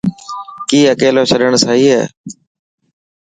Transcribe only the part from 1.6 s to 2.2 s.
سهي هي؟